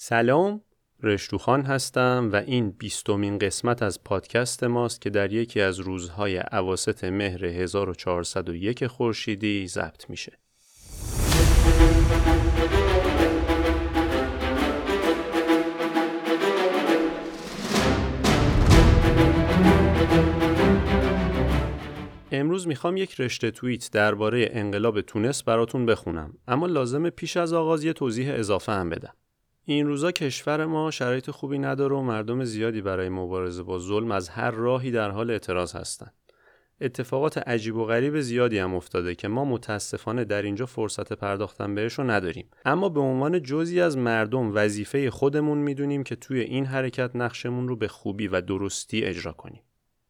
سلام 0.00 0.60
رشتوخان 1.02 1.62
هستم 1.62 2.30
و 2.32 2.36
این 2.36 2.70
بیستمین 2.70 3.38
قسمت 3.38 3.82
از 3.82 4.04
پادکست 4.04 4.64
ماست 4.64 5.00
که 5.00 5.10
در 5.10 5.32
یکی 5.32 5.60
از 5.60 5.78
روزهای 5.78 6.36
عواست 6.36 7.04
مهر 7.04 7.44
1401 7.44 8.86
خورشیدی 8.86 9.66
ضبط 9.66 10.10
میشه. 10.10 10.38
امروز 22.32 22.66
می‌خوام 22.66 22.96
یک 22.96 23.20
رشته 23.20 23.50
توییت 23.50 23.90
درباره 23.92 24.48
انقلاب 24.52 25.00
تونس 25.00 25.42
براتون 25.42 25.86
بخونم 25.86 26.34
اما 26.48 26.66
لازم 26.66 27.10
پیش 27.10 27.36
از 27.36 27.52
آغاز 27.52 27.84
یه 27.84 27.92
توضیح 27.92 28.34
اضافه 28.34 28.72
هم 28.72 28.90
بدم. 28.90 29.12
این 29.70 29.86
روزا 29.86 30.12
کشور 30.12 30.66
ما 30.66 30.90
شرایط 30.90 31.30
خوبی 31.30 31.58
نداره 31.58 31.96
و 31.96 32.02
مردم 32.02 32.44
زیادی 32.44 32.82
برای 32.82 33.08
مبارزه 33.08 33.62
با 33.62 33.78
ظلم 33.78 34.12
از 34.12 34.28
هر 34.28 34.50
راهی 34.50 34.90
در 34.90 35.10
حال 35.10 35.30
اعتراض 35.30 35.76
هستند. 35.76 36.14
اتفاقات 36.80 37.38
عجیب 37.38 37.76
و 37.76 37.84
غریب 37.84 38.20
زیادی 38.20 38.58
هم 38.58 38.74
افتاده 38.74 39.14
که 39.14 39.28
ما 39.28 39.44
متاسفانه 39.44 40.24
در 40.24 40.42
اینجا 40.42 40.66
فرصت 40.66 41.12
پرداختن 41.12 41.74
بهش 41.74 41.92
رو 41.92 42.10
نداریم 42.10 42.50
اما 42.64 42.88
به 42.88 43.00
عنوان 43.00 43.42
جزی 43.42 43.80
از 43.80 43.96
مردم 43.96 44.54
وظیفه 44.54 45.10
خودمون 45.10 45.58
می‌دونیم 45.58 46.02
که 46.02 46.16
توی 46.16 46.40
این 46.40 46.64
حرکت 46.66 47.16
نقشمون 47.16 47.68
رو 47.68 47.76
به 47.76 47.88
خوبی 47.88 48.28
و 48.28 48.40
درستی 48.40 49.04
اجرا 49.04 49.32
کنیم 49.32 49.62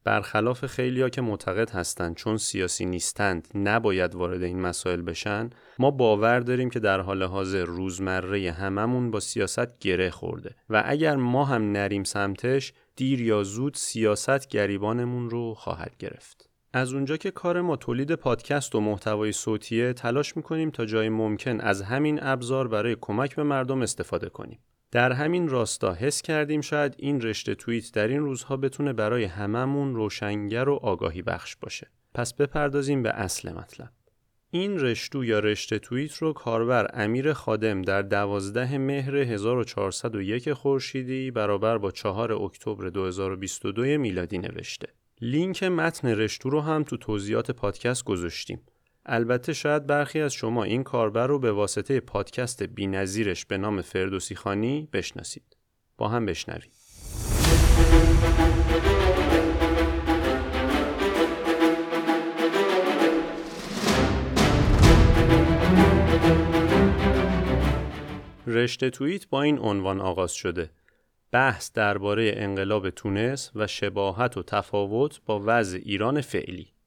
برخلاف 0.05 0.67
خیلیا 0.67 1.09
که 1.09 1.21
معتقد 1.21 1.71
هستند 1.71 2.17
چون 2.17 2.37
سیاسی 2.37 2.87
نیستند 2.87 3.49
نباید 3.55 4.15
وارد 4.15 4.43
این 4.43 4.61
مسائل 4.61 5.03
بشن 5.03 5.51
ما 5.79 5.91
باور 5.91 6.41
داریم 6.41 6.71
که 6.71 6.81
در 6.81 7.01
حال 7.01 7.23
حاضر 7.23 7.65
روزمره 7.65 8.53
هممون 8.53 9.11
با 9.11 9.21
سیاست 9.21 9.79
گره 9.79 10.11
خورده 10.11 10.55
و 10.71 10.83
اگر 10.87 11.17
ما 11.17 11.45
هم 11.45 11.73
نریم 11.73 12.05
سمتش 12.05 12.73
دیر 12.97 13.21
یا 13.21 13.43
زود 13.43 13.75
سیاست 13.75 14.49
گریبانمون 14.49 15.31
رو 15.31 15.55
خواهد 15.55 15.97
گرفت. 15.99 16.51
از 16.73 16.93
اونجا 16.93 17.17
که 17.17 17.31
کار 17.31 17.61
ما 17.61 17.77
تولید 17.77 18.15
پادکست 18.15 18.75
و 18.75 18.81
محتوای 18.81 19.33
صوتیه 19.33 19.93
تلاش 19.93 20.37
می‌کنیم 20.37 20.71
تا 20.71 20.85
جای 20.85 21.09
ممکن 21.09 21.61
از 21.61 21.83
همین 21.83 22.23
ابزار 22.23 22.69
برای 22.69 22.97
کمک 23.01 23.37
به 23.37 23.43
مردم 23.43 23.83
استفاده 23.83 24.29
کنیم. 24.29 24.59
در 24.91 25.13
همین 25.13 25.49
راستا 25.49 25.95
حس 25.95 26.23
کردیم 26.23 26.61
شاید 26.61 26.95
این 26.99 27.21
رشته 27.21 27.55
توییت 27.55 27.93
در 27.93 28.09
این 28.09 28.21
روزها 28.21 28.57
بتونه 28.57 28.93
برای 28.93 29.25
هممون 29.25 29.95
روشنگر 29.95 30.69
و 30.69 30.75
آگاهی 30.75 31.23
بخش 31.23 31.57
باشه. 31.57 31.91
پس 32.15 32.35
بپردازیم 32.35 33.03
به 33.03 33.11
اصل 33.11 33.53
مطلب. 33.53 33.91
این 34.51 34.81
رشتو 34.81 35.25
یا 35.25 35.39
رشته 35.39 35.79
توییت 35.79 36.15
رو 36.15 36.33
کاربر 36.33 36.91
امیر 36.95 37.33
خادم 37.33 37.83
در 37.83 38.03
دوازده 38.03 38.79
مهر 38.79 39.17
1401 39.17 40.53
خورشیدی 40.53 41.31
برابر 41.31 41.79
با 41.79 41.91
4 41.91 42.33
اکتبر 42.33 42.89
2022 42.89 43.83
میلادی 43.83 44.39
نوشته. 44.39 44.89
لینک 45.21 45.63
متن 45.63 46.09
رشتو 46.09 46.51
رو 46.51 46.61
هم 46.61 46.83
تو 46.83 46.97
توضیحات 46.97 47.51
پادکست 47.51 48.05
گذاشتیم. 48.05 48.61
البته 49.11 49.53
شاید 49.53 49.87
برخی 49.87 50.21
از 50.21 50.33
شما 50.33 50.65
این 50.65 50.83
کاربر 50.83 51.27
رو 51.27 51.39
به 51.39 51.53
واسطه 51.53 52.01
پادکست 52.01 52.63
بینظیرش 52.63 53.47
به 53.47 53.59
نام 53.59 53.83
فردوسی 53.83 54.35
خانی 54.35 54.89
بشناسید. 54.93 55.57
با 55.97 56.09
هم 56.09 56.27
بشنویم. 56.27 56.71
رشته 68.47 68.91
توییت 68.91 69.29
با 69.29 69.43
این 69.43 69.59
عنوان 69.59 70.01
آغاز 70.01 70.33
شده. 70.33 70.71
بحث 71.33 71.73
درباره 71.73 72.33
انقلاب 72.37 72.91
تونس 72.91 73.51
و 73.55 73.67
شباهت 73.67 74.37
و 74.37 74.43
تفاوت 74.43 75.21
با 75.27 75.43
وضع 75.47 75.79
ایران 75.83 76.21
فعلی. 76.21 76.78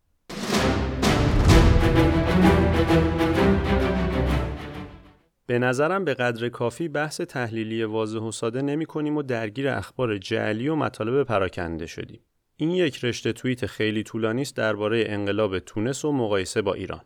به 5.52 5.60
نظرم 5.60 6.06
به 6.06 6.14
قدر 6.14 6.50
کافی 6.50 6.88
بحث 6.88 7.22
تحلیلی 7.22 7.84
واضح 7.84 8.20
و 8.20 8.32
ساده 8.32 8.62
نمی 8.62 8.86
کنیم 8.86 9.18
و 9.18 9.22
درگیر 9.22 9.68
اخبار 9.68 10.18
جعلی 10.18 10.68
و 10.68 10.76
مطالب 10.76 11.24
پراکنده 11.24 11.86
شدیم. 11.86 12.20
این 12.58 12.72
یک 12.72 13.06
رشته 13.06 13.34
توییت 13.34 13.66
خیلی 13.66 14.04
طولانی 14.04 14.42
است 14.42 14.56
درباره 14.56 15.04
انقلاب 15.08 15.60
تونس 15.60 16.06
و 16.06 16.12
مقایسه 16.12 16.62
با 16.62 16.74
ایران. 16.74 17.02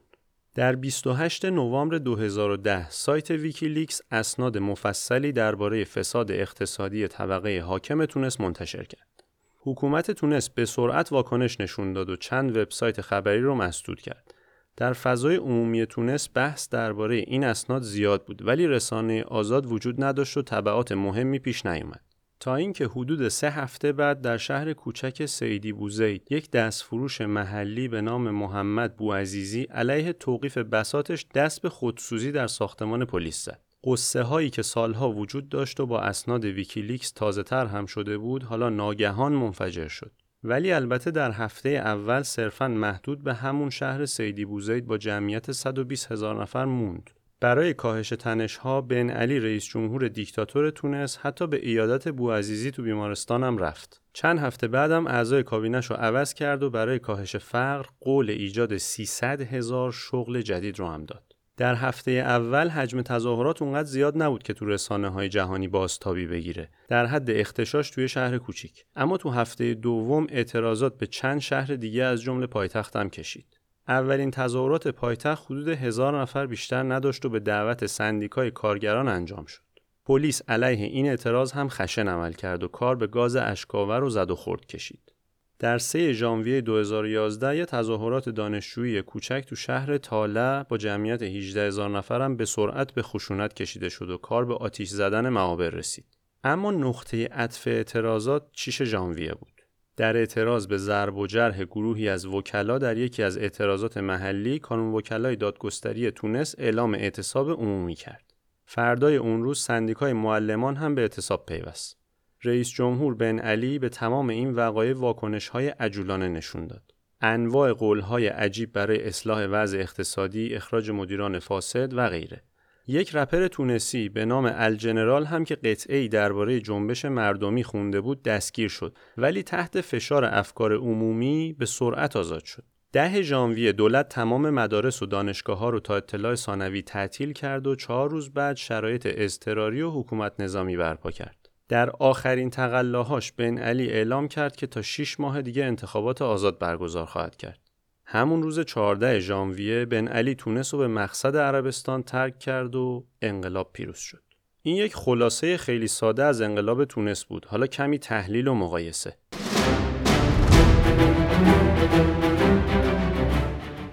در 0.56 0.76
28 0.76 1.46
نوامبر 1.46 1.98
2010 1.98 2.90
سایت 2.90 3.32
ویکیلیکس 3.32 4.02
اسناد 4.12 4.58
مفصلی 4.58 5.32
درباره 5.32 5.84
فساد 5.84 6.32
اقتصادی 6.32 7.08
طبقه 7.08 7.62
حاکم 7.62 8.06
تونس 8.06 8.42
منتشر 8.42 8.84
کرد. 8.84 9.24
حکومت 9.60 10.12
تونس 10.12 10.50
به 10.50 10.66
سرعت 10.66 11.12
واکنش 11.12 11.62
نشون 11.62 11.94
داد 11.94 12.10
و 12.10 12.16
چند 12.16 12.58
وبسایت 12.58 13.02
خبری 13.02 13.42
رو 13.42 13.56
مسدود 13.56 14.02
کرد. 14.02 14.35
در 14.78 14.94
فضای 14.94 15.36
عمومی 15.36 15.86
تونس 15.86 16.30
بحث 16.34 16.70
درباره 16.70 17.16
این 17.16 17.44
اسناد 17.44 17.82
زیاد 17.82 18.26
بود 18.26 18.48
ولی 18.48 18.68
رسانه 18.68 19.24
آزاد 19.24 19.72
وجود 19.72 20.04
نداشت 20.04 20.38
و 20.38 20.42
تبعات 20.42 20.92
مهمی 20.92 21.40
پیش 21.40 21.66
نیامد. 21.66 22.02
تا 22.40 22.56
اینکه 22.56 22.86
حدود 22.86 23.28
سه 23.28 23.50
هفته 23.50 23.92
بعد 23.92 24.22
در 24.22 24.38
شهر 24.38 24.74
کوچک 24.74 25.26
سیدی 25.26 25.74
بوزید 25.74 26.32
یک 26.32 26.52
دستفروش 26.52 27.22
محلی 27.22 27.88
به 27.88 28.02
نام 28.02 28.32
محمد 28.32 28.98
بوعزیزی 28.98 29.62
علیه 29.64 30.14
توقیف 30.14 30.58
بساطش 30.58 31.26
دست 31.36 31.62
به 31.62 31.70
خودسوزی 31.70 32.32
در 32.32 32.48
ساختمان 32.48 33.06
پلیس 33.06 33.46
زد. 33.46 33.62
غصه 33.84 34.24
هایی 34.24 34.50
که 34.50 34.62
سالها 34.62 35.12
وجود 35.12 35.50
داشت 35.50 35.80
و 35.80 35.86
با 35.86 36.02
اسناد 36.02 36.46
ویکیلیکس 36.46 37.12
تازه 37.12 37.44
تر 37.44 37.66
هم 37.66 37.86
شده 37.86 38.18
بود 38.18 38.44
حالا 38.44 38.70
ناگهان 38.70 39.34
منفجر 39.34 39.88
شد. 39.88 40.12
ولی 40.48 40.72
البته 40.72 41.12
در 41.12 41.32
هفته 41.32 41.70
اول 41.70 42.22
صرفا 42.22 42.68
محدود 42.68 43.24
به 43.24 43.34
همون 43.34 43.70
شهر 43.70 44.06
سیدی 44.06 44.46
بوزید 44.46 44.86
با 44.86 44.98
جمعیت 44.98 45.52
120 45.52 46.12
هزار 46.12 46.42
نفر 46.42 46.66
موند. 46.66 47.10
برای 47.40 47.74
کاهش 47.74 48.10
تنشها 48.10 48.82
بن 48.82 49.10
علی 49.10 49.40
رئیس 49.40 49.66
جمهور 49.66 50.08
دیکتاتور 50.08 50.70
تونس 50.70 51.18
حتی 51.18 51.48
به 51.48 51.68
ایادت 51.68 52.10
بوعزیزی 52.10 52.72
تو 52.72 52.84
بیمارستان 52.84 53.44
هم 53.44 53.58
رفت. 53.58 54.02
چند 54.14 54.40
هفته 54.40 54.68
بعدم 54.68 55.08
اعضای 55.08 55.44
کابینش 55.44 55.86
رو 55.86 55.96
عوض 55.96 56.34
کرد 56.34 56.64
و 56.64 56.70
برای 56.70 57.00
کاهش 57.00 57.36
فقر 57.36 57.86
قول 58.00 58.30
ایجاد 58.30 58.78
300 58.78 59.42
هزار 59.42 59.92
شغل 59.92 60.42
جدید 60.42 60.80
رو 60.80 60.88
هم 60.88 61.06
داد. 61.06 61.25
در 61.58 61.76
هفته 61.76 62.12
اول 62.12 62.70
حجم 62.70 63.02
تظاهرات 63.02 63.62
اونقدر 63.62 63.88
زیاد 63.88 64.24
نبود 64.24 64.44
که 64.44 64.54
تو 64.54 64.66
رسانه 64.66 65.10
های 65.10 65.30
جهانی 65.30 65.68
بازتابی 65.68 66.28
بگیره. 66.28 66.70
در 66.88 67.06
حد 67.06 67.30
اختشاش 67.30 67.90
توی 67.90 68.08
شهر 68.08 68.38
کوچیک. 68.38 68.86
اما 68.96 69.18
تو 69.18 69.30
هفته 69.30 69.74
دوم 69.74 70.28
اعتراضات 70.30 70.98
به 70.98 71.08
چند 71.08 71.40
شهر 71.40 71.76
دیگه 71.76 72.04
از 72.04 72.22
جمله 72.22 72.48
پایتخت 72.48 72.96
هم 72.96 73.10
کشید. 73.10 73.60
اولین 73.88 74.32
تظاهرات 74.32 74.88
پایتخت 74.88 75.46
حدود 75.46 75.68
هزار 75.68 76.22
نفر 76.22 76.46
بیشتر 76.46 76.94
نداشت 76.94 77.26
و 77.26 77.30
به 77.30 77.40
دعوت 77.40 77.86
سندیکای 77.86 78.52
کارگران 78.52 79.08
انجام 79.08 79.46
شد. 79.46 79.62
پلیس 80.06 80.42
علیه 80.48 80.86
این 80.86 81.08
اعتراض 81.08 81.52
هم 81.52 81.70
خشن 81.70 82.08
عمل 82.08 82.34
کرد 82.34 82.64
و 82.64 82.68
کار 82.68 82.96
به 82.96 83.08
گاز 83.08 83.36
اشکاور 83.36 84.04
و 84.04 84.10
زد 84.10 84.32
و 84.32 84.36
خورد 84.36 84.66
کشید. 84.66 85.15
در 85.60 85.78
3 85.78 86.14
ژانویه 86.14 86.62
2011 86.62 87.58
یه 87.58 87.66
تظاهرات 87.66 88.30
دانشجویی 88.30 89.02
کوچک 89.02 89.46
تو 89.48 89.56
شهر 89.56 89.98
تاله 89.98 90.64
با 90.64 90.78
جمعیت 90.78 91.22
18 91.22 91.68
هزار 91.68 91.90
نفرم 91.90 92.38
به 92.38 92.46
سرعت 92.46 92.92
به 92.92 93.02
خشونت 93.02 93.54
کشیده 93.54 93.90
شد 93.90 94.10
و 94.10 94.18
کار 94.18 94.46
به 94.46 94.56
آتیش 94.56 94.90
زدن 94.90 95.30
معابر 95.30 95.70
رسید. 95.70 96.06
اما 96.44 96.72
نقطه 96.72 97.26
عطف 97.26 97.68
اعتراضات 97.68 98.48
6 98.52 98.82
ژانویه 98.82 99.34
بود. 99.34 99.62
در 99.98 100.18
اعتراض 100.18 100.68
به 100.68 100.78
ضرب 100.78 101.18
و 101.18 101.28
جرح 101.28 101.64
گروهی 101.64 102.10
از 102.10 102.26
وکلا 102.26 102.78
در 102.78 102.98
یکی 102.98 103.24
از 103.24 103.38
اعتراضات 103.38 103.98
محلی 103.98 104.60
کانون 104.60 104.94
وکلای 104.94 105.36
دادگستری 105.36 106.12
تونس 106.12 106.56
اعلام 106.58 106.94
اعتصاب 106.94 107.50
عمومی 107.50 107.96
کرد. 107.96 108.34
فردای 108.66 109.16
اون 109.16 109.44
روز 109.44 109.60
سندیکای 109.60 110.14
معلمان 110.14 110.76
هم 110.76 110.96
به 110.96 111.02
اعتصاب 111.02 111.46
پیوست. 111.46 112.05
رئیس 112.46 112.70
جمهور 112.70 113.16
بن 113.16 113.40
علی 113.40 113.80
به 113.80 113.90
تمام 113.90 114.30
این 114.30 114.54
وقایع 114.54 114.94
واکنش 114.94 115.48
های 115.48 115.68
عجولانه 115.68 116.28
نشون 116.28 116.68
داد. 116.68 116.84
انواع 117.22 117.74
قولهای 117.74 118.28
عجیب 118.28 118.74
برای 118.74 119.08
اصلاح 119.08 119.46
وضع 119.46 119.78
اقتصادی، 119.78 120.56
اخراج 120.56 120.92
مدیران 120.92 121.40
فاسد 121.40 121.94
و 121.94 122.10
غیره. 122.10 122.42
یک 122.88 123.16
رپر 123.16 123.48
تونسی 123.48 124.10
به 124.10 124.26
نام 124.26 124.52
الجنرال 124.54 125.26
هم 125.26 125.44
که 125.44 125.56
قطعی 125.56 126.10
درباره 126.10 126.60
جنبش 126.60 127.06
مردمی 127.06 127.64
خونده 127.64 128.02
بود 128.02 128.24
دستگیر 128.24 128.70
شد 128.70 128.98
ولی 129.18 129.44
تحت 129.44 129.82
فشار 129.82 130.26
افکار 130.26 130.74
عمومی 130.74 131.56
به 131.60 131.66
سرعت 131.66 132.16
آزاد 132.16 132.44
شد. 132.44 132.64
ده 132.92 133.22
ژانویه 133.22 133.72
دولت 133.72 134.10
تمام 134.10 134.50
مدارس 134.50 135.02
و 135.02 135.06
دانشگاه 135.06 135.58
ها 135.58 135.70
رو 135.70 135.80
تا 135.80 135.96
اطلاع 135.96 136.36
ثانوی 136.36 136.82
تعطیل 136.82 137.34
کرد 137.34 137.68
و 137.68 137.76
چهار 137.76 138.10
روز 138.10 138.34
بعد 138.34 138.56
شرایط 138.56 139.08
اضطراری 139.12 139.82
و 139.82 139.90
حکومت 139.90 140.34
نظامی 140.40 140.78
برپا 140.78 141.12
کرد. 141.12 141.45
در 141.70 141.90
آخرین 141.90 142.50
تقلاهاش 142.50 143.32
بن 143.32 143.58
علی 143.58 143.90
اعلام 143.90 144.28
کرد 144.28 144.56
که 144.56 144.68
تا 144.68 144.82
6 144.82 145.20
ماه 145.20 145.42
دیگه 145.42 145.66
انتخابات 145.66 146.22
آزاد 146.22 146.60
برگزار 146.60 147.06
خواهد 147.06 147.36
کرد. 147.36 147.60
همون 148.06 148.44
روز 148.44 148.60
14 148.60 149.20
ژانویه 149.20 149.86
بن 149.86 150.08
علی 150.08 150.36
تونس 150.36 150.74
رو 150.74 150.80
به 150.80 150.88
مقصد 150.88 151.38
عربستان 151.38 152.04
ترک 152.04 152.40
کرد 152.40 152.76
و 152.76 153.06
انقلاب 153.22 153.70
پیروز 153.74 153.98
شد. 153.98 154.22
این 154.62 154.76
یک 154.76 154.96
خلاصه 154.96 155.58
خیلی 155.58 155.88
ساده 155.88 156.24
از 156.24 156.42
انقلاب 156.42 156.86
تونس 156.86 157.26
بود. 157.26 157.46
حالا 157.46 157.68
کمی 157.68 158.00
تحلیل 158.00 158.48
و 158.48 158.54
مقایسه. 158.54 159.18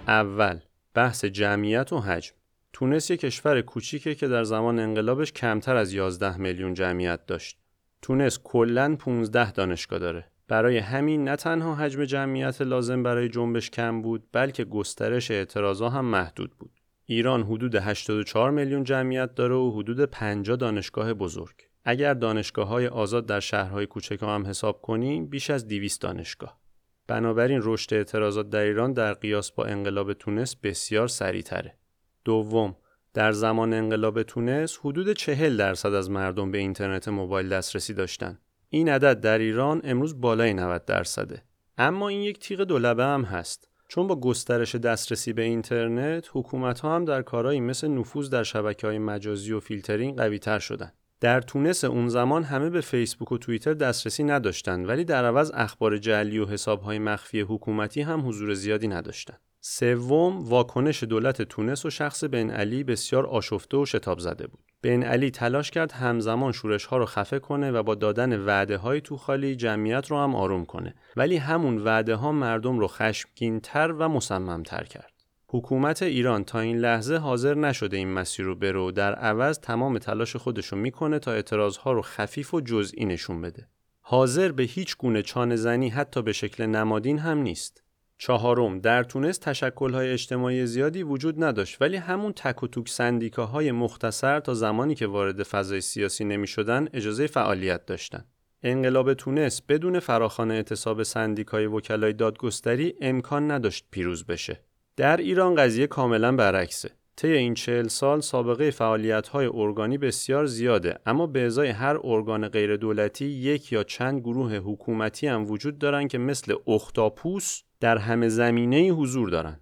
اول 0.08 0.60
بحث 0.94 1.24
جمعیت 1.24 1.92
و 1.92 2.00
حجم 2.00 2.34
تونس 2.72 3.10
یک 3.10 3.20
کشور 3.20 3.60
کوچیکه 3.60 4.14
که 4.14 4.28
در 4.28 4.44
زمان 4.44 4.78
انقلابش 4.78 5.32
کمتر 5.32 5.76
از 5.76 5.92
11 5.92 6.36
میلیون 6.36 6.74
جمعیت 6.74 7.26
داشت. 7.26 7.61
تونس 8.02 8.38
کلا 8.44 8.96
15 8.96 9.52
دانشگاه 9.52 9.98
داره. 9.98 10.24
برای 10.48 10.78
همین 10.78 11.24
نه 11.24 11.36
تنها 11.36 11.74
حجم 11.74 12.04
جمعیت 12.04 12.62
لازم 12.62 13.02
برای 13.02 13.28
جنبش 13.28 13.70
کم 13.70 14.02
بود 14.02 14.24
بلکه 14.32 14.64
گسترش 14.64 15.30
اعتراضا 15.30 15.88
هم 15.88 16.04
محدود 16.04 16.50
بود. 16.58 16.70
ایران 17.06 17.42
حدود 17.42 17.74
84 17.74 18.50
میلیون 18.50 18.84
جمعیت 18.84 19.34
داره 19.34 19.54
و 19.54 19.70
حدود 19.70 20.04
50 20.04 20.56
دانشگاه 20.56 21.14
بزرگ. 21.14 21.54
اگر 21.84 22.14
دانشگاه 22.14 22.68
های 22.68 22.86
آزاد 22.86 23.26
در 23.26 23.40
شهرهای 23.40 23.86
کوچک 23.86 24.22
هم 24.22 24.46
حساب 24.46 24.82
کنیم 24.82 25.26
بیش 25.26 25.50
از 25.50 25.68
200 25.68 26.02
دانشگاه. 26.02 26.58
بنابراین 27.06 27.60
رشد 27.62 27.94
اعتراضات 27.94 28.50
در 28.50 28.60
ایران 28.60 28.92
در 28.92 29.14
قیاس 29.14 29.52
با 29.52 29.64
انقلاب 29.64 30.12
تونس 30.12 30.56
بسیار 30.56 31.08
سریعتره. 31.08 31.76
دوم، 32.24 32.76
در 33.14 33.32
زمان 33.32 33.74
انقلاب 33.74 34.22
تونس 34.22 34.78
حدود 34.82 35.12
40 35.12 35.56
درصد 35.56 35.94
از 35.94 36.10
مردم 36.10 36.50
به 36.50 36.58
اینترنت 36.58 37.08
موبایل 37.08 37.48
دسترسی 37.48 37.94
داشتند. 37.94 38.38
این 38.68 38.88
عدد 38.88 39.20
در 39.20 39.38
ایران 39.38 39.80
امروز 39.84 40.20
بالای 40.20 40.54
90 40.54 40.84
درصده. 40.84 41.42
اما 41.78 42.08
این 42.08 42.20
یک 42.20 42.38
تیغ 42.38 42.60
دولبه 42.60 43.04
هم 43.04 43.22
هست. 43.22 43.68
چون 43.88 44.06
با 44.06 44.20
گسترش 44.20 44.74
دسترسی 44.74 45.32
به 45.32 45.42
اینترنت 45.42 46.28
حکومت 46.32 46.80
ها 46.80 46.96
هم 46.96 47.04
در 47.04 47.22
کارهایی 47.22 47.60
مثل 47.60 47.88
نفوذ 47.88 48.30
در 48.30 48.42
شبکه 48.42 48.86
های 48.86 48.98
مجازی 48.98 49.52
و 49.52 49.60
فیلترینگ 49.60 50.16
قوی 50.16 50.38
تر 50.38 50.58
شدن. 50.58 50.92
در 51.20 51.40
تونس 51.40 51.84
اون 51.84 52.08
زمان 52.08 52.44
همه 52.44 52.70
به 52.70 52.80
فیسبوک 52.80 53.32
و 53.32 53.38
توییتر 53.38 53.74
دسترسی 53.74 54.24
نداشتند 54.24 54.88
ولی 54.88 55.04
در 55.04 55.24
عوض 55.24 55.50
اخبار 55.54 55.98
جعلی 55.98 56.38
و 56.38 56.46
حسابهای 56.46 56.98
مخفی 56.98 57.40
حکومتی 57.40 58.00
هم 58.00 58.28
حضور 58.28 58.54
زیادی 58.54 58.88
نداشتند. 58.88 59.40
سوم 59.64 60.48
واکنش 60.48 61.02
دولت 61.02 61.42
تونس 61.42 61.86
و 61.86 61.90
شخص 61.90 62.24
بن 62.24 62.50
علی 62.50 62.84
بسیار 62.84 63.26
آشفته 63.26 63.76
و 63.76 63.86
شتاب 63.86 64.18
زده 64.18 64.46
بود. 64.46 64.60
بن 64.82 65.02
علی 65.02 65.30
تلاش 65.30 65.70
کرد 65.70 65.92
همزمان 65.92 66.52
شورش 66.52 66.84
ها 66.84 66.96
رو 66.96 67.06
خفه 67.06 67.38
کنه 67.38 67.70
و 67.70 67.82
با 67.82 67.94
دادن 67.94 68.40
وعده 68.44 68.76
های 68.76 69.00
تو 69.00 69.16
خالی 69.16 69.56
جمعیت 69.56 70.06
رو 70.06 70.18
هم 70.18 70.34
آروم 70.34 70.64
کنه 70.64 70.94
ولی 71.16 71.36
همون 71.36 71.78
وعده 71.78 72.14
ها 72.14 72.32
مردم 72.32 72.78
رو 72.78 72.88
خشمگین 72.88 73.60
تر 73.60 73.92
و 73.92 74.08
مصمم 74.08 74.62
تر 74.62 74.84
کرد. 74.84 75.12
حکومت 75.48 76.02
ایران 76.02 76.44
تا 76.44 76.60
این 76.60 76.78
لحظه 76.78 77.16
حاضر 77.16 77.54
نشده 77.54 77.96
این 77.96 78.12
مسیر 78.12 78.46
رو 78.46 78.54
بره 78.54 78.80
و 78.80 78.90
در 78.90 79.14
عوض 79.14 79.58
تمام 79.58 79.98
تلاش 79.98 80.36
خودشو 80.36 80.76
می‌کنه 80.76 81.18
تا 81.18 81.32
اعتراضها 81.32 81.92
رو 81.92 82.02
خفیف 82.02 82.54
و 82.54 82.60
جزئی 82.60 83.04
نشون 83.04 83.40
بده. 83.40 83.68
حاضر 84.00 84.52
به 84.52 84.62
هیچ 84.62 84.96
گونه 84.96 85.22
چانه 85.22 85.56
زنی 85.56 85.88
حتی 85.88 86.22
به 86.22 86.32
شکل 86.32 86.66
نمادین 86.66 87.18
هم 87.18 87.38
نیست. 87.38 87.82
چهارم 88.24 88.78
در 88.78 89.02
تونس 89.02 89.38
تشکل‌های 89.38 90.10
اجتماعی 90.10 90.66
زیادی 90.66 91.02
وجود 91.02 91.44
نداشت 91.44 91.76
ولی 91.82 91.96
همون 91.96 92.32
تک 92.32 92.62
و 92.62 92.66
توک 92.66 92.88
سندیکاهای 92.88 93.72
مختصر 93.72 94.40
تا 94.40 94.54
زمانی 94.54 94.94
که 94.94 95.06
وارد 95.06 95.42
فضای 95.42 95.80
سیاسی 95.80 96.24
نمی‌شدن 96.24 96.88
اجازه 96.94 97.26
فعالیت 97.26 97.86
داشتند. 97.86 98.26
انقلاب 98.62 99.14
تونس 99.14 99.62
بدون 99.62 99.98
فراخوان 99.98 100.50
اعتصاب 100.50 101.02
سندیکای 101.02 101.66
وکلای 101.66 102.12
دادگستری 102.12 102.94
امکان 103.00 103.50
نداشت 103.50 103.84
پیروز 103.90 104.26
بشه. 104.26 104.60
در 104.96 105.16
ایران 105.16 105.54
قضیه 105.54 105.86
کاملا 105.86 106.36
برعکسه. 106.36 106.90
طی 107.16 107.32
این 107.32 107.54
چهل 107.54 107.88
سال 107.88 108.20
سابقه 108.20 108.70
فعالیت 108.70 109.28
های 109.28 109.50
ارگانی 109.54 109.98
بسیار 109.98 110.46
زیاده 110.46 110.98
اما 111.06 111.26
به 111.26 111.46
ازای 111.46 111.68
هر 111.68 111.98
ارگان 112.04 112.48
غیر 112.48 112.76
دولتی 112.76 113.24
یک 113.24 113.72
یا 113.72 113.84
چند 113.84 114.20
گروه 114.20 114.54
حکومتی 114.56 115.26
هم 115.26 115.50
وجود 115.50 115.78
دارن 115.78 116.08
که 116.08 116.18
مثل 116.18 116.54
اختاپوس 116.66 117.62
در 117.82 117.98
همه 117.98 118.28
زمینه 118.28 118.88
حضور 118.88 119.30
دارن. 119.30 119.60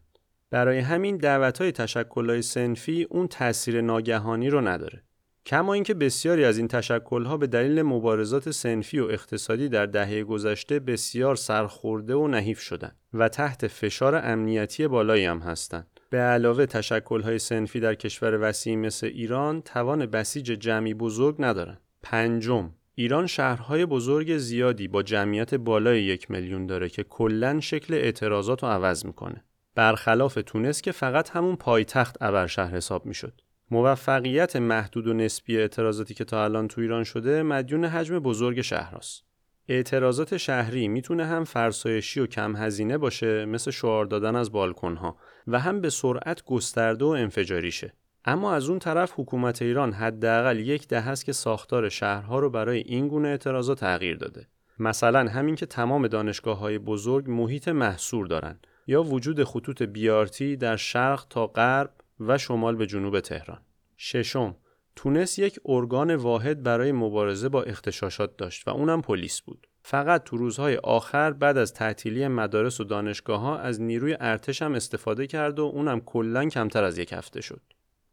برای 0.51 0.79
همین 0.79 1.17
دعوت 1.17 1.61
های 1.61 1.73
تشکل 1.73 2.31
های 2.31 2.43
سنفی 2.43 3.07
اون 3.11 3.29
تاثیر 3.29 3.81
ناگهانی 3.81 4.51
رو 4.51 4.61
نداره. 4.61 5.03
کما 5.47 5.75
اینکه 5.75 5.95
بسیاری 5.95 6.45
از 6.45 6.59
این 6.59 6.69
تشکلها 6.69 7.37
به 7.37 7.47
دلیل 7.47 7.83
مبارزات 7.83 8.51
سنفی 8.51 8.99
و 8.99 9.05
اقتصادی 9.05 9.69
در 9.69 9.87
دهه 9.87 10.25
گذشته 10.25 10.79
بسیار 10.79 11.37
سرخورده 11.37 12.15
و 12.15 12.29
نحیف 12.29 12.61
شدند 12.61 12.97
و 13.15 13.29
تحت 13.29 13.67
فشار 13.67 14.15
امنیتی 14.17 14.89
بالایی 14.89 15.25
هم 15.25 15.39
هستند. 15.39 16.01
به 16.11 16.19
علاوه 16.19 16.67
تشکلهای 16.67 17.39
سنفی 17.39 17.81
در 17.81 17.95
کشور 17.95 18.49
وسیع 18.49 18.77
مثل 18.77 19.07
ایران 19.07 19.63
توان 19.63 20.07
بسیج 20.07 20.47
جمعی 20.47 20.95
بزرگ 20.95 21.37
ندارند. 21.39 21.81
پنجم 22.03 22.71
ایران 23.01 23.27
شهرهای 23.27 23.87
بزرگ 23.87 24.37
زیادی 24.37 24.89
با 24.89 25.03
جمعیت 25.03 25.55
بالای 25.55 26.03
یک 26.03 26.31
میلیون 26.31 26.67
داره 26.67 26.89
که 26.89 27.03
کلا 27.03 27.61
شکل 27.61 27.95
اعتراضات 27.95 28.63
رو 28.63 28.69
عوض 28.69 29.07
می‌کنه. 29.07 29.45
برخلاف 29.75 30.39
تونس 30.47 30.83
که 30.83 30.93
فقط 30.93 31.31
همون 31.31 31.57
پایتخت 31.57 32.17
ابر 32.23 32.47
شهر 32.47 32.77
حساب 32.77 33.07
می‌شد. 33.07 33.41
موفقیت 33.71 34.57
محدود 34.57 35.07
و 35.07 35.15
نسبی 35.15 35.59
اعتراضاتی 35.59 36.15
که 36.15 36.25
تا 36.25 36.45
الان 36.45 36.69
تو 36.69 36.81
ایران 36.81 37.05
شده 37.05 37.43
مدیون 37.43 37.85
حجم 37.85 38.19
بزرگ 38.19 38.61
شهرهاست. 38.61 39.25
اعتراضات 39.69 40.37
شهری 40.37 40.89
می‌تونه 40.89 41.27
هم 41.27 41.45
فرسایشی 41.45 42.21
و 42.21 42.27
کم 42.27 42.57
هزینه 42.57 42.99
باشه 42.99 43.45
مثل 43.45 43.71
شعار 43.71 44.07
دادن 44.07 44.37
از 44.37 44.53
بالکنها 44.53 45.17
و 45.47 45.59
هم 45.59 45.81
به 45.81 45.91
سرعت 45.91 46.45
گسترده 46.45 47.05
و 47.05 47.09
انفجاری 47.09 47.71
شه. 47.71 47.93
اما 48.25 48.53
از 48.55 48.69
اون 48.69 48.79
طرف 48.79 49.13
حکومت 49.17 49.63
ایران 49.63 49.93
حداقل 49.93 50.59
یک 50.59 50.89
دهه 50.89 51.09
است 51.09 51.25
که 51.25 51.33
ساختار 51.33 51.89
شهرها 51.89 52.39
رو 52.39 52.51
برای 52.51 52.79
این 52.79 53.09
گونه 53.09 53.29
اعتراضات 53.29 53.81
تغییر 53.81 54.17
داده. 54.17 54.47
مثلا 54.79 55.29
همین 55.31 55.55
که 55.55 55.67
تمام 55.67 56.09
دانشگاه 56.09 56.59
های 56.59 56.79
بزرگ 56.79 57.31
محیط 57.31 57.69
محصور 57.69 58.27
دارن 58.27 58.59
یا 58.87 59.03
وجود 59.03 59.45
خطوط 59.45 59.83
بیارتی 59.83 60.57
در 60.57 60.77
شرق 60.77 61.27
تا 61.31 61.47
غرب 61.47 61.91
و 62.21 62.39
شمال 62.39 62.77
به 62.77 62.87
جنوب 62.87 63.21
تهران. 63.21 63.61
ششم 63.97 64.57
تونس 64.97 65.39
یک 65.39 65.61
ارگان 65.65 66.15
واحد 66.15 66.63
برای 66.63 66.93
مبارزه 66.93 67.49
با 67.49 67.63
اختشاشات 67.63 68.37
داشت 68.37 68.69
و 68.69 68.71
اونم 68.71 69.03
پلیس 69.03 69.41
بود. 69.41 69.67
فقط 69.83 70.25
تو 70.25 70.37
روزهای 70.37 70.77
آخر 70.77 71.33
بعد 71.33 71.59
از 71.59 71.73
تعطیلی 71.73 72.29
مدارس 72.29 72.81
و 72.81 72.85
دانشگاه 72.85 73.41
ها 73.41 73.59
از 73.59 73.81
نیروی 73.81 74.17
ارتش 74.21 74.63
هم 74.63 74.75
استفاده 74.75 75.27
کرد 75.27 75.59
و 75.59 75.63
اونم 75.63 76.01
کلا 76.01 76.49
کمتر 76.49 76.85
از 76.85 76.99
یک 76.99 77.13
هفته 77.13 77.41
شد. 77.41 77.61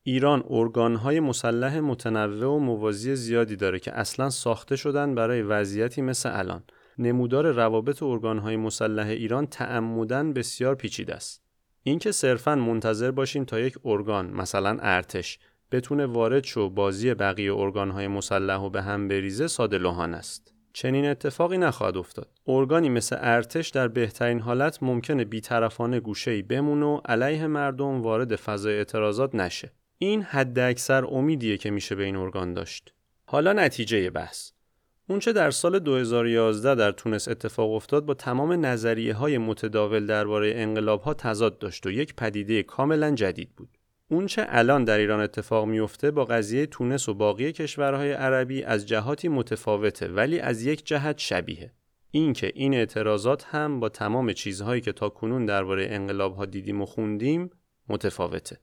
ایران 0.10 0.44
ارگانهای 0.50 1.20
مسلح 1.20 1.80
متنوع 1.80 2.56
و 2.56 2.60
موازی 2.60 3.16
زیادی 3.16 3.56
داره 3.56 3.80
که 3.80 4.00
اصلا 4.00 4.30
ساخته 4.30 4.76
شدن 4.76 5.16
برای 5.16 5.42
وضعیتی 5.42 6.02
مثل 6.02 6.30
الان. 6.40 6.64
نمودار 6.98 7.52
روابط 7.52 8.04
ارگانهای 8.04 8.58
مسلح 8.58 9.08
ایران 9.08 9.48
تعمدن 9.48 10.34
بسیار 10.34 10.76
پیچیده 10.76 11.16
است. 11.16 11.42
اینکه 11.84 12.12
صرفا 12.12 12.56
منتظر 12.56 13.12
باشیم 13.12 13.46
تا 13.46 13.60
یک 13.60 13.78
ارگان 13.86 14.30
مثلا 14.30 14.78
ارتش 14.82 15.40
بتونه 15.72 16.06
وارد 16.06 16.44
شو 16.44 16.70
بازی 16.70 17.14
بقیه 17.14 17.56
ارگانهای 17.56 18.08
مسلح 18.08 18.58
و 18.58 18.70
به 18.70 18.82
هم 18.82 19.08
بریزه 19.08 19.48
ساده 19.48 19.78
لوحان 19.78 20.14
است. 20.14 20.54
چنین 20.74 21.06
اتفاقی 21.06 21.58
نخواهد 21.58 21.98
افتاد. 21.98 22.30
ارگانی 22.48 22.90
مثل 22.90 23.18
ارتش 23.20 23.70
در 23.70 23.88
بهترین 23.88 24.40
حالت 24.40 24.84
ممکنه 24.84 25.26
بیطرفانه 25.26 26.00
گوشه‌ای 26.00 26.42
بمونه 26.42 26.86
و 26.86 27.02
علیه 27.06 27.48
مردم 27.48 28.02
وارد 28.02 28.36
فضای 28.36 28.78
اعتراضات 28.78 29.36
نشه. 29.36 29.72
این 30.00 30.22
حد 30.22 30.60
اکثر 30.60 31.06
امیدیه 31.06 31.58
که 31.58 31.72
میشه 31.72 31.96
به 31.96 32.04
این 32.04 32.16
ارگان 32.16 32.54
داشت. 32.54 32.94
حالا 33.26 33.54
نتیجه 33.54 34.10
بحث. 34.10 34.52
اونچه 35.10 35.34
در 35.34 35.52
سال 35.52 35.80
2011 35.80 36.76
در 36.76 36.92
تونس 36.92 37.28
اتفاق 37.28 37.72
افتاد 37.72 38.06
با 38.06 38.14
تمام 38.14 38.66
نظریه 38.66 39.14
های 39.14 39.38
متداول 39.38 40.06
درباره 40.06 40.54
انقلاب 40.56 41.02
ها 41.02 41.14
تضاد 41.14 41.60
داشت 41.60 41.86
و 41.86 41.92
یک 41.92 42.16
پدیده 42.16 42.64
کاملا 42.64 43.12
جدید 43.12 43.56
بود. 43.56 43.78
اونچه 44.10 44.46
الان 44.50 44.84
در 44.84 44.98
ایران 44.98 45.20
اتفاق 45.20 45.66
میفته 45.66 46.12
با 46.12 46.26
قضیه 46.26 46.66
تونس 46.66 47.10
و 47.10 47.14
باقی 47.14 47.52
کشورهای 47.52 48.12
عربی 48.12 48.64
از 48.64 48.86
جهاتی 48.86 49.28
متفاوته 49.28 50.08
ولی 50.08 50.40
از 50.40 50.64
یک 50.64 50.86
جهت 50.86 51.18
شبیه. 51.18 51.72
اینکه 52.12 52.52
این 52.56 52.74
اعتراضات 52.74 53.46
هم 53.46 53.80
با 53.80 53.90
تمام 53.90 54.34
چیزهایی 54.34 54.82
که 54.82 54.92
تا 54.92 55.10
کنون 55.10 55.46
درباره 55.46 55.88
انقلاب 55.90 56.36
ها 56.36 56.46
دیدیم 56.46 56.82
و 56.82 56.86
خوندیم 56.86 57.50
متفاوته. 57.90 58.58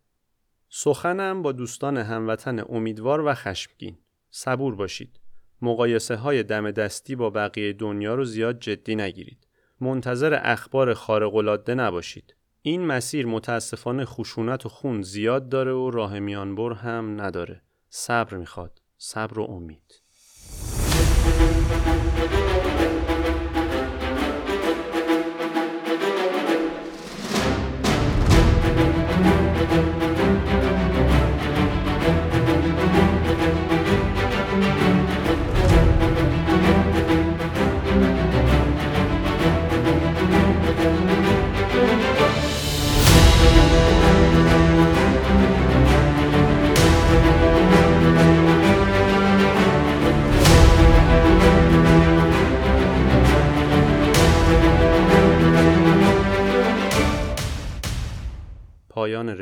سخنم 0.76 1.42
با 1.42 1.52
دوستان 1.52 1.96
هموطن 1.96 2.64
امیدوار 2.68 3.20
و 3.20 3.34
خشمگین. 3.34 3.98
صبور 4.30 4.74
باشید. 4.74 5.20
مقایسه 5.62 6.16
های 6.16 6.42
دم 6.42 6.70
دستی 6.70 7.16
با 7.16 7.30
بقیه 7.30 7.72
دنیا 7.72 8.14
رو 8.14 8.24
زیاد 8.24 8.58
جدی 8.58 8.96
نگیرید. 8.96 9.46
منتظر 9.80 10.40
اخبار 10.42 10.94
خارق‌العاده 10.94 11.74
نباشید. 11.74 12.34
این 12.62 12.86
مسیر 12.86 13.26
متاسفانه 13.26 14.04
خشونت 14.04 14.66
و 14.66 14.68
خون 14.68 15.02
زیاد 15.02 15.48
داره 15.48 15.72
و 15.72 15.90
راه 15.90 16.18
میانبر 16.18 16.72
هم 16.72 17.20
نداره. 17.20 17.62
صبر 17.88 18.36
می‌خواد. 18.36 18.80
صبر 18.98 19.38
و 19.38 19.42
امید. 19.42 20.02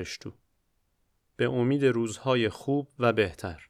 رشتو. 0.03 0.33
به 1.37 1.49
امید 1.49 1.85
روزهای 1.85 2.49
خوب 2.49 2.89
و 2.99 3.13
بهتر. 3.13 3.69